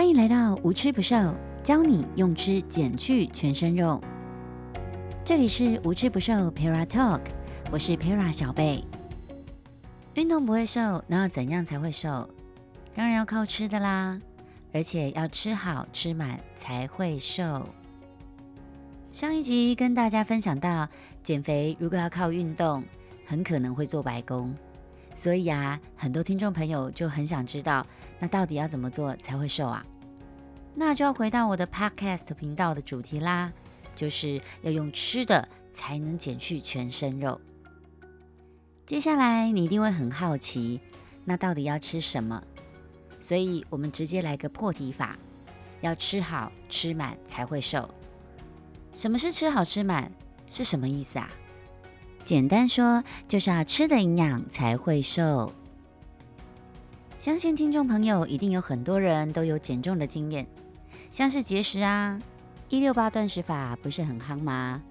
[0.00, 1.14] 欢迎来到无吃不瘦，
[1.62, 4.02] 教你用吃减去全身肉。
[5.22, 7.20] 这里是无吃不瘦 Para Talk，
[7.70, 8.82] 我是 Para 小贝。
[10.14, 12.26] 运动不会瘦，那要怎样才会瘦？
[12.94, 14.18] 当然要靠吃的啦，
[14.72, 17.68] 而且要吃好吃满才会瘦。
[19.12, 20.88] 上一集跟大家分享到，
[21.22, 22.82] 减肥如果要靠运动，
[23.26, 24.54] 很可能会做白工。
[25.12, 27.84] 所以啊，很多听众朋友就很想知道，
[28.18, 29.84] 那到底要怎么做才会瘦啊？
[30.74, 33.52] 那就要回到我的 Podcast 频道的主题啦，
[33.94, 37.40] 就是要用吃的才能减去全身肉。
[38.86, 40.80] 接下来你一定会很好奇，
[41.24, 42.42] 那到底要吃什么？
[43.18, 45.16] 所以我们直接来个破题法，
[45.80, 47.88] 要吃好吃满才会瘦。
[48.94, 50.10] 什么是吃好吃满？
[50.48, 51.30] 是什么意思啊？
[52.24, 55.52] 简单说，就是要吃的营养才会瘦。
[57.20, 60.46] 相信听众朋友一定有很多人都有减重的经验，
[61.12, 62.18] 像是节食啊、
[62.70, 64.82] 一六八断食法不是很夯吗？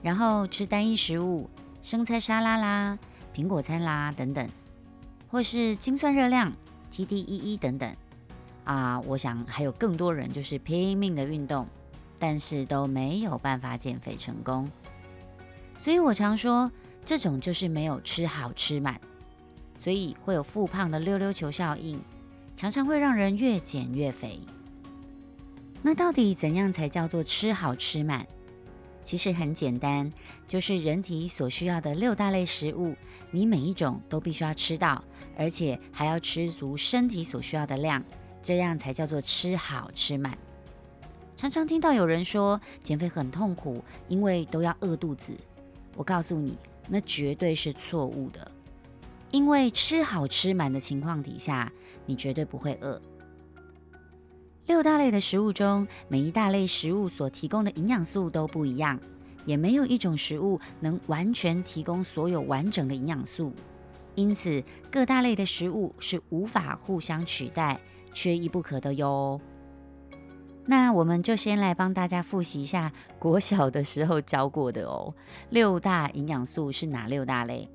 [0.00, 1.50] 然后吃单一食物，
[1.82, 2.96] 生菜沙拉啦、
[3.34, 4.48] 苹果餐啦等等，
[5.28, 6.52] 或是精算热量、
[6.92, 7.92] TDEE 等等
[8.62, 11.66] 啊，我想还有更多人就是拼命的运动，
[12.16, 14.70] 但是都没有办法减肥成功。
[15.76, 16.70] 所以我常说，
[17.04, 19.00] 这种就是没有吃好吃满，
[19.76, 22.00] 所以会有复胖的溜溜球效应，
[22.56, 24.40] 常常会让人越减越肥。
[25.82, 28.26] 那到底怎样才叫做吃好吃满？
[29.02, 30.12] 其实很简单，
[30.48, 32.96] 就是人体所需要的六大类食物，
[33.30, 35.04] 你每一种都必须要吃到，
[35.38, 38.02] 而且还要吃足身体所需要的量，
[38.42, 40.36] 这样才叫做吃好吃满。
[41.36, 45.32] 常常听到有人说减肥很痛苦，因为都要饿肚子。
[45.94, 48.50] 我告诉你，那绝对是错误的，
[49.30, 51.72] 因为吃好吃满的情况底下，
[52.06, 53.00] 你绝对不会饿。
[54.66, 58.98] 六大类的食物中，每一大类食物所提供的营养素都不一样，
[59.44, 63.52] 也没有一种食物能完全提供所有完整的营养素，
[64.14, 67.80] 因此各大类的食物是无法互相取代、
[68.12, 69.40] 缺一不可的哟。
[70.64, 75.14] 那我们就先来帮大家复习一下国小的时候教过的哦。
[75.50, 77.68] 六大营养素是哪六大类？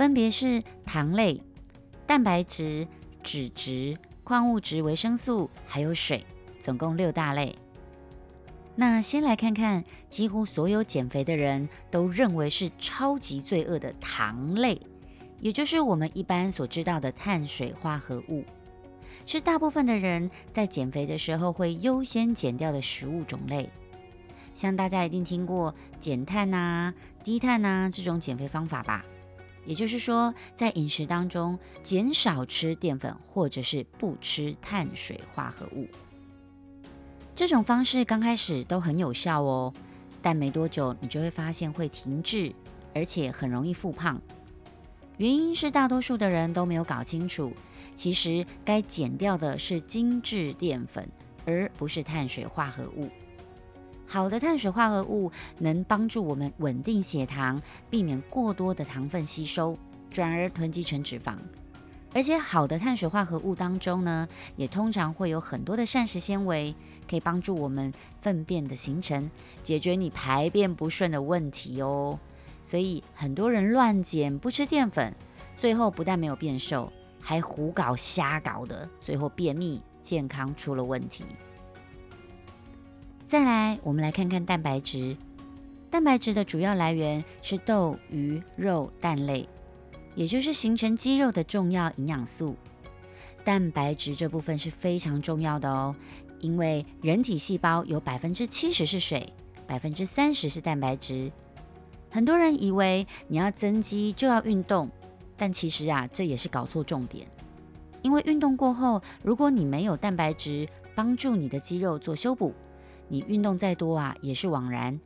[0.00, 1.38] 分别是糖类、
[2.06, 2.88] 蛋白质、
[3.22, 6.24] 脂质、矿物质、维生素，还有水，
[6.58, 7.54] 总共六大类。
[8.74, 14.80] 那先来看看，几乎所有减肥的人都认为是超级罪恶的糖类，
[15.38, 18.42] 也就是我们一般所知道的碳水化合物。
[19.26, 23.68] 是大部分的人在减肥的时候会优先减掉的食物种类，
[24.54, 29.04] 像大家一定听过减碳呐、低碳呐这种减肥方法吧？
[29.70, 35.86] 也就是说，在饮食当中减少吃淀粉，或者是不吃碳水化合物。
[37.36, 39.72] 这种方式刚开始都很有效哦，
[40.20, 42.52] 但没多久你就会发现会停滞，
[42.92, 44.20] 而且很容易复胖。
[45.18, 47.52] 原因是大多数的人都没有搞清楚。
[47.94, 51.08] 其实该减掉的是精致淀粉，
[51.46, 53.08] 而不是碳水化合物。
[54.12, 59.78] 好的碳水化合物能帮助我们稳定血糖，避免过多的糖分吸收，
[60.10, 61.36] 转而囤积成脂肪。
[62.12, 66.74] 而且好的碳水化合物当中呢，也通常会有很多的膳食纤维，
[67.08, 69.30] 可以帮助我们粪便的形成，
[69.62, 72.18] 解决你排便不顺的问题哦。
[72.64, 75.14] 所以很多人乱减不吃淀粉，
[75.56, 76.92] 最后不但没有变瘦。
[77.20, 81.24] 还胡搞瞎搞的，最后便秘，健康出了问题。
[83.30, 85.16] 再来，我们来看看蛋白质。
[85.88, 89.48] 蛋白质的主要来源是豆、鱼、肉、蛋类，
[90.16, 92.56] 也就是形成肌肉的重要营养素。
[93.44, 95.94] 蛋白质这部分是非常重要的哦，
[96.40, 99.32] 因为人体细胞有百分之七十是水，
[99.64, 101.30] 百分之三十是蛋白质。
[102.10, 104.90] 很多人以为你要增肌就要运动。
[105.36, 107.28] 但其实啊，这也是搞错重点。
[108.02, 112.52] 因为运动过后，如果你没有蛋白质帮助你的肌肉做修补，
[113.10, 114.98] 你运动再多啊，也是枉然。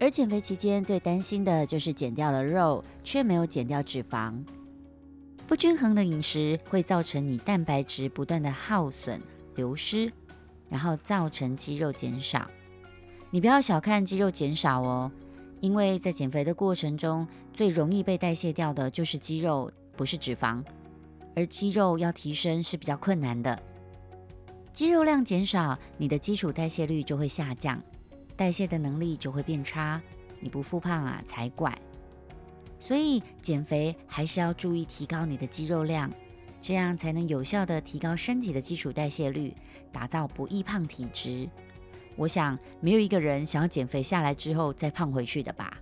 [0.00, 4.34] 而减肥期间最担心的就是减掉了肉，却没有减掉脂肪。
[5.46, 9.20] 不均衡的饮食会造成你蛋白质不断的耗损、
[9.54, 10.10] 流失，
[10.68, 12.48] 然后造成肌肉减少。
[13.30, 15.12] 你不要小看肌肉减少哦。
[15.60, 20.64] 因为在减肥的过程中，最容易被代谢掉的就是肌肉，不是脂肪。
[21.34, 23.60] 而肌肉要提升是比较困难的，
[24.78, 27.82] 肌肉量减少，你的基础代谢率就会下降，
[28.36, 30.00] 代谢的能力就会变差，
[30.38, 31.76] 你不复胖啊才怪。
[32.78, 36.08] 所以减肥还是要注意提高你的肌肉量，
[36.60, 39.52] 这样才能有效的提高身体的基础代谢率，
[39.90, 41.48] 打造不易胖体质。
[42.14, 45.76] 我想没有一个人想要减肥下来之后再胖回去的吧？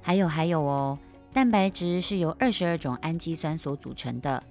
[0.00, 0.98] 还有还有哦，
[1.30, 4.42] 蛋白质是由二十二种氨基酸所组成的，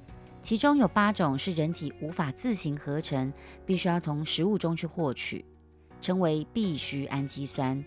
[0.44, 3.32] 其中有八种是人体无法自行合成，
[3.66, 5.46] 必须要从食物中去获取，
[6.02, 7.82] 称为必需氨基酸。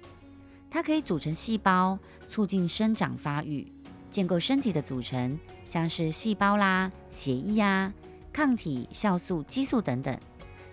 [0.70, 3.70] 它可以组成细胞，促进生长发育。
[4.08, 7.93] 建构身体的组成，像是细胞啦、血液啊、
[8.32, 10.19] 抗体、酵素、激素等等，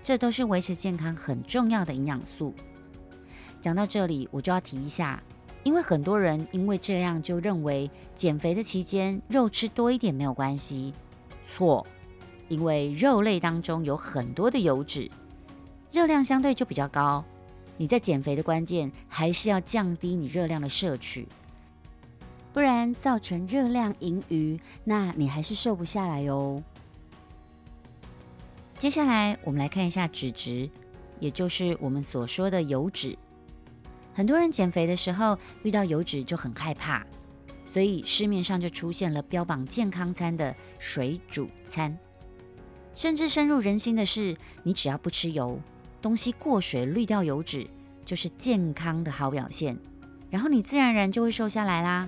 [0.01, 2.53] 这都是维持健康很重要的营养素。
[3.59, 5.21] 讲到这里，我就要提一下，
[5.63, 10.93] 因为很多人因为这样就认为减肥的期间肉吃多一点没有关系，
[11.43, 11.85] 错，
[12.47, 15.09] 因为肉类当中有很多的油脂，
[15.91, 17.23] 热量相对就比较高。
[17.77, 21.27] 你在减肥的关键还是要降低你热量的摄取。
[22.53, 26.61] 不然造成热量盈余，那你还是瘦不下来哟。
[28.77, 30.69] 接下来我们来看一下脂质，
[31.19, 33.17] 也就是我们所说的油脂。
[34.13, 37.03] 很多人减肥的时候遇到油脂就很害怕，
[37.73, 41.97] 所以市面上就出现了标榜健康餐的水煮餐。
[42.93, 45.59] 甚至深入人心的是，你只要不吃油，
[45.99, 47.65] 东西过水滤掉油脂，
[48.05, 49.75] 就是健康的好表现，
[50.29, 52.07] 然后你自然而然就会瘦下来啦。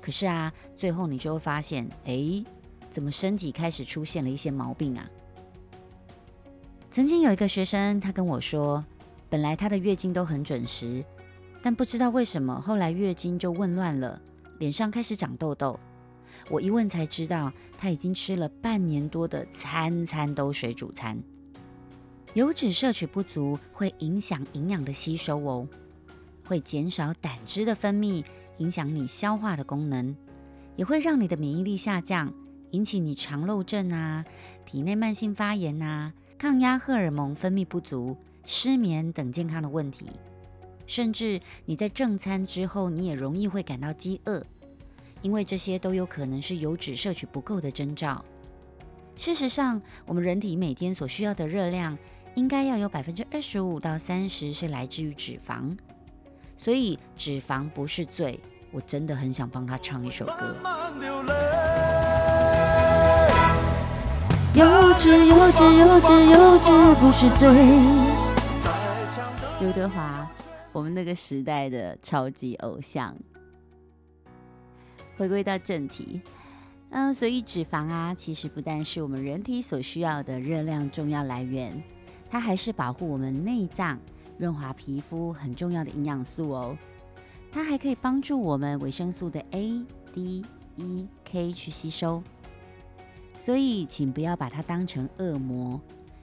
[0.00, 2.44] 可是啊，最后你就会发现，哎，
[2.90, 5.04] 怎么身体开始出现了一些毛病啊？
[6.92, 8.84] 曾经有一个学生，他跟我说，
[9.28, 11.04] 本来他的月经都很准时，
[11.60, 14.22] 但不知道为什么后来月经就紊乱了，
[14.60, 15.76] 脸上开始长痘痘。
[16.48, 21.20] 我一问才知道，他已经吃了半年多的餐餐都水煮餐，
[22.34, 25.66] 油脂摄取不足会影响营养的吸收哦，
[26.44, 28.24] 会减少胆汁的分泌。
[28.58, 30.14] 影响你消化的功能，
[30.76, 32.30] 也会让你的免疫力下降，
[32.72, 34.22] 引起你肠漏症啊、
[34.66, 38.14] 体内慢性发炎啊、抗压荷尔蒙分泌不足、
[38.44, 40.10] 失眠等健康的问题。
[40.90, 44.44] 甚至你在正餐之后，你也容易会感到饥饿，
[45.22, 48.24] 因为这些都有可能是油脂摄取不够的征兆。
[49.14, 51.96] 事实上，我们人体每天所需要的热量，
[52.34, 55.78] 应该要有百分之二十五到三十是来自于脂肪。
[56.56, 58.40] 所以脂肪不是罪，
[58.72, 60.56] 我真的很想帮他唱一首歌。
[64.54, 67.48] 油脂，油脂，油脂，油脂不是罪。
[69.60, 70.28] 刘德华，
[70.72, 73.16] 我们那个时代的超级偶像。
[75.16, 76.20] 回归到正题，
[76.90, 81.82] 嗯，所以脂肪啊，其实不但是我们人体所需要的热量重要来源，
[82.30, 83.98] 它还是保护我们内脏。
[84.38, 86.74] 润滑皮肤很重要的营养素哦，
[87.52, 89.84] 它还可以帮助我们维生素的 A、
[90.14, 90.42] D、
[90.76, 92.22] E、K 去吸收，
[93.36, 95.78] 所以请不要把它当成恶魔，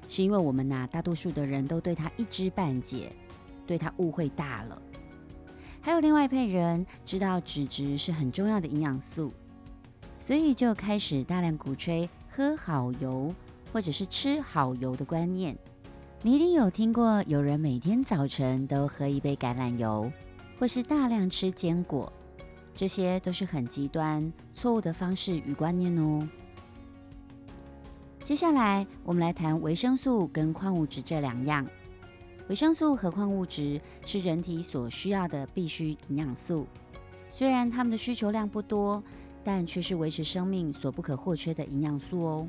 [0.07, 3.11] 是因为我们呐大多数的人都对它一知半解，
[3.67, 4.81] 对它误会大了。
[5.79, 9.31] 还有另外一派人知道脂质是很重要的营养素，
[10.19, 13.33] 所以就开始大量鼓吹喝好油
[13.71, 15.55] 或者是吃好油的观念。
[16.23, 20.11] 你一定有听过有人每天早晨都喝一杯橄榄油，
[20.59, 22.11] 或是大量吃坚果，
[22.73, 26.27] 这些都是很极端、错误的方式与观念哦。
[28.23, 31.65] 接下来，我们来谈维生素跟矿物质这两样。
[32.49, 36.66] 维生素和矿物质是人体所需要的必需营养素，
[37.30, 39.04] 虽然它们的需求量不多，
[39.44, 42.47] 但却是维持生命所不可或缺的营养素哦。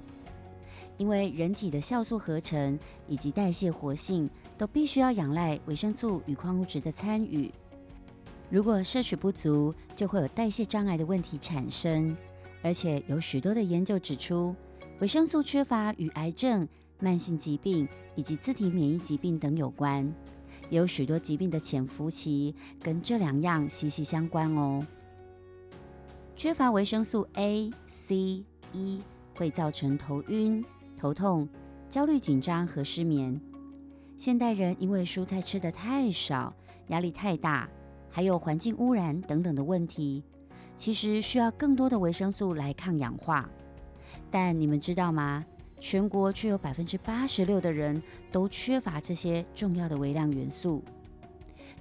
[0.98, 7.52] 因为人体的酵素合成以及代谢活性都必须要仰赖维生素与矿物质的参与，
[8.50, 12.16] 如果摄取不足，就会有代谢障碍的问题产生。
[12.62, 14.54] 而且有许多的研究指出，
[15.00, 16.66] 维生素缺乏与癌症、
[17.00, 20.12] 慢性疾病以及自体免疫疾病等有关，
[20.70, 24.86] 有许多疾病的潜伏期跟这两样息息相关哦。
[26.36, 29.02] 缺乏维生素 A、C、E
[29.34, 30.64] 会造成头晕。
[30.96, 31.48] 头痛、
[31.88, 33.40] 焦虑、紧张和失眠。
[34.16, 36.52] 现代人因为蔬菜吃的太少，
[36.88, 37.68] 压力太大，
[38.10, 40.24] 还有环境污染等等的问题，
[40.74, 43.48] 其实需要更多的维生素来抗氧化。
[44.28, 45.46] 但你们知道吗？
[45.80, 50.82] 全国却有百分之八十六的人都缺乏这些重要的微量元素，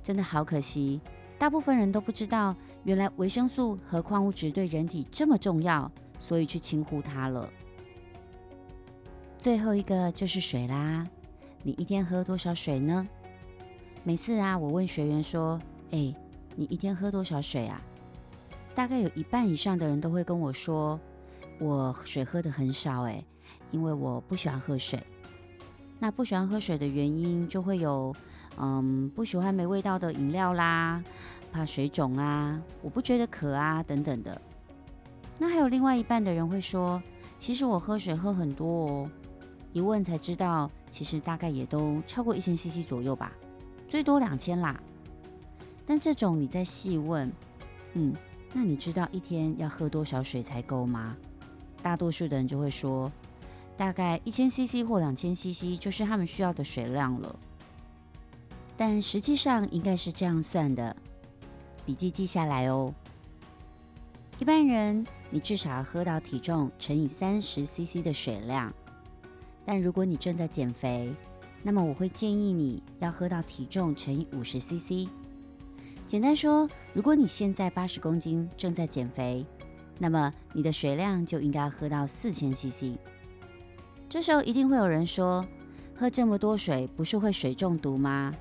[0.03, 1.01] 真的好可惜。
[1.39, 7.49] 大部分人都不知道，原来维生素和矿物质对人体这么重要，所以去轻忽它了。
[9.37, 11.07] 最后一个就是水啦，
[11.63, 13.07] 你一天喝多少水呢？
[14.03, 15.59] 每次啊，我问学员说
[15.91, 16.13] ：“哎，
[16.55, 17.81] 你一天喝多少水啊？”
[18.73, 20.99] 大概有一半以上的人都会跟我说
[21.59, 23.23] ：“我水喝的很少诶，
[23.71, 25.01] 因为我不喜欢喝水。
[25.99, 28.15] 那不喜欢喝水的原因就会有，
[28.57, 31.03] 嗯，不喜欢没味道的饮料啦，
[31.51, 34.39] 怕水肿啊，我不觉得渴啊等等的。
[35.39, 37.01] 那还有另外一半的人会说，
[37.39, 39.11] 其实我喝水喝很多哦，
[39.73, 43.31] 一问才知道，其实大概也都超过一千 CC 左右吧，
[43.87, 44.79] 最多两千啦。
[45.85, 47.31] 但这种你再细问，
[47.93, 48.13] 嗯，
[48.53, 51.15] 那你知道一天要喝多少水才够吗？
[51.81, 53.11] 大多数的人就会说，
[53.77, 57.39] 大概一千 CC 或两千 CC 就是他们需要的水量了。
[58.75, 60.95] 但实际上应该是这样算的，
[61.85, 62.93] 笔记记下来哦。
[64.39, 68.73] 一般人你至少要喝到体重乘以三十 CC 的水量，
[69.65, 71.11] 但如果你正在减肥，
[71.63, 75.09] 那么我会建议你要喝到体重乘以五十 CC。
[76.05, 79.45] 简单说，如果你现在八十公斤，正在减肥，
[79.97, 82.97] 那么你的水量就应该喝到四千 CC。
[84.09, 85.45] 这时候一定会有人说，
[85.93, 88.33] 喝这么多水不是会水中毒吗？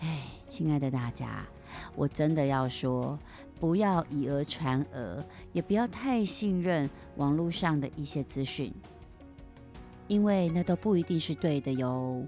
[0.00, 1.46] 哎，亲爱的大家，
[1.94, 3.16] 我真的要说，
[3.60, 8.72] 不要以讹传讹，也不要太信任网络上的一些资讯，
[10.08, 12.26] 因为那都不一定是对的哟。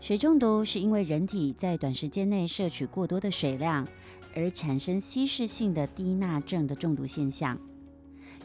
[0.00, 3.86] 水中毒是因为人体在短时间内摄取过多的水量，
[4.34, 7.58] 而产生稀释性的低钠症的中毒现象。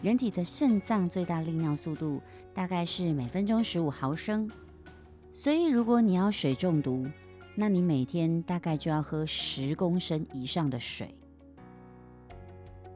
[0.05, 2.21] 人体的肾脏最大利尿速度
[2.53, 4.47] 大概是每分钟十五毫升，
[5.33, 7.07] 所以如果你要水中毒，
[7.55, 11.15] 那你每天大概就要喝十公升以上的水。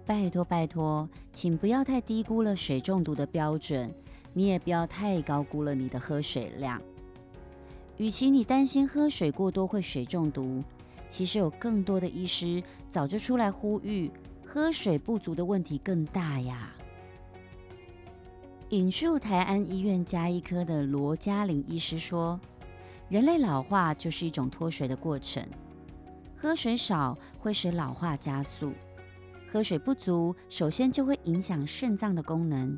[0.06, 3.92] 拜托拜托，请不要太低估了水中毒的标准，
[4.32, 6.80] 你也不要太高估了你的喝水量。
[7.98, 10.64] 与其你担心喝水过多会水中毒，
[11.08, 14.12] 其实有更多的医师早就出来呼吁，
[14.46, 16.72] 喝水不足的问题更大呀。
[18.70, 22.40] 引述台安医院加医科的罗嘉玲医师说
[23.10, 25.44] ：“人类老化就是一种脱水的过程，
[26.36, 28.72] 喝水少会使老化加速，
[29.52, 32.78] 喝水不足首先就会影响肾脏的功能。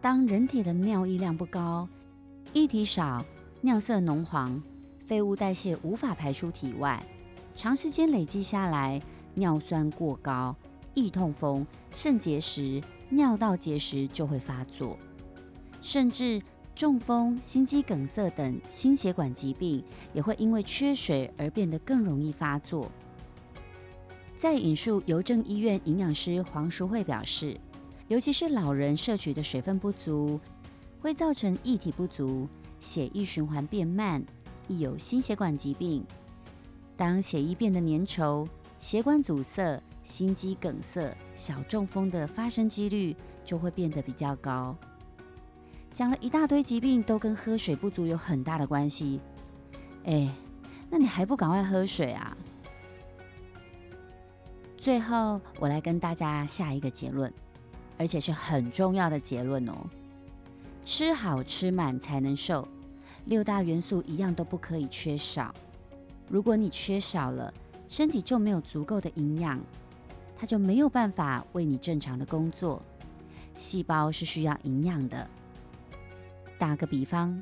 [0.00, 1.86] 当人体的尿液量不高，
[2.54, 3.24] 液体少。”
[3.64, 4.60] 尿色浓黄，
[5.06, 7.00] 废物代谢无法排出体外，
[7.54, 9.00] 长时间累积下来，
[9.34, 10.56] 尿酸过高，
[10.94, 14.98] 易痛风、肾结石、尿道结石就会发作，
[15.80, 16.40] 甚至
[16.74, 22.90] 中风、心肌梗塞等心血管疾病也会因为缺水而变得更容易发作。
[24.36, 27.56] 在引述邮政医院营养师黄淑慧表示，
[28.08, 30.40] 尤其是老人摄取的水分不足，
[31.00, 32.48] 会造成液体不足。
[32.80, 34.24] 血液循环变慢，
[34.66, 36.04] 易有心血管疾病。
[36.96, 38.48] 当血液变得粘稠，
[38.80, 44.76] 血管阻塞，心肌梗塞、小中风的发生几率就会变得比较高。
[45.92, 49.20] 讲了一大堆疾病，都跟喝水不足有很大的关系。
[50.04, 50.34] 哎，
[50.90, 52.36] 那你还不赶快喝水啊？
[54.76, 57.32] 最后，我来跟大家下一个结论，
[57.96, 59.74] 而且是很重要的结论哦。
[60.84, 62.66] 吃好吃满才能瘦，
[63.26, 65.54] 六大元素一样都不可以缺少。
[66.28, 67.52] 如果你缺少了，
[67.86, 69.60] 身体就没有足够的营养，
[70.42, 72.82] 它就没有办法为你正常的工作。
[73.54, 75.30] 细胞是需要营养的。
[76.58, 77.40] 打个比方，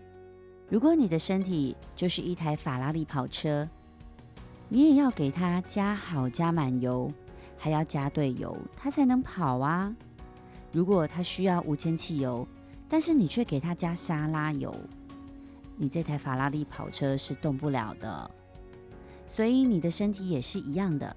[0.68, 3.66] 如果你的身体就是一台法拉利跑车，
[4.68, 7.10] 你也要给它加好加满油，
[7.56, 9.96] 还要加对油，它才能跑啊。
[10.70, 12.46] 如果它需要无铅汽油，
[12.86, 14.76] 但是你却给它加沙拉油，
[15.74, 18.30] 你这台法拉利跑车是动不了的。
[19.24, 21.16] 所以你的身体也是一样的，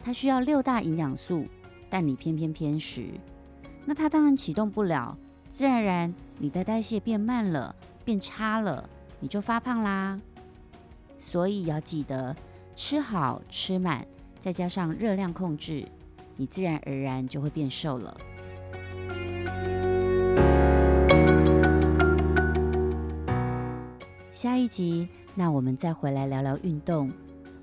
[0.00, 1.46] 它需要六大营养素，
[1.90, 3.06] 但你偏偏偏食，
[3.84, 5.16] 那它当然启动不了，
[5.50, 7.74] 自然而然你的代谢变慢了，
[8.04, 8.88] 变差了，
[9.20, 10.18] 你就发胖啦。
[11.18, 12.34] 所以要记得
[12.76, 14.06] 吃好吃满，
[14.38, 15.84] 再加上热量控制，
[16.36, 18.16] 你自然而然就会变瘦了。
[24.30, 27.10] 下一集，那我们再回来聊聊运动。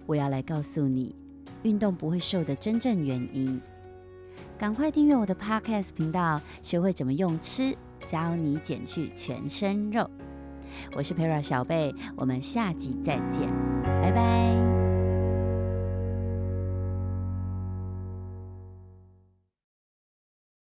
[0.06, 1.16] 我要来告诉你，
[1.64, 3.62] 运动不会瘦的真正原因。
[4.58, 10.10] 赶快订阅我的 Podcast 频道，学会怎么用吃教你减去全身肉。
[10.96, 13.48] 我是 Pera 小贝，我们下集再见，
[13.84, 14.75] 拜拜。